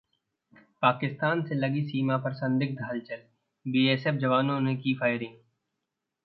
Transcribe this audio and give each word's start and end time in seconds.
पाकिस्तान 0.83 1.43
से 1.43 1.55
लगी 1.55 1.81
सीमा 1.81 2.17
पर 2.17 2.33
संदिग्ध 2.33 2.81
हलचल, 2.81 3.21
बीएसएफ 3.65 4.15
जवानों 4.15 4.59
ने 4.59 4.75
की 4.75 4.93
फायरिंग 4.93 5.35